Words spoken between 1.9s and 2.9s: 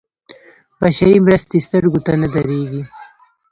ته نه درېږي.